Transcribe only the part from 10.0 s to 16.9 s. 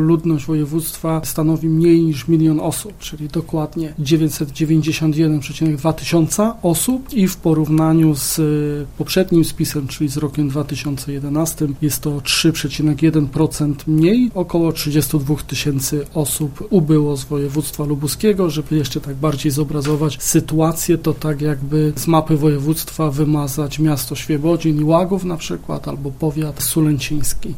z rokiem 2011 jest to 3,1% mniej, około 32 tysięcy osób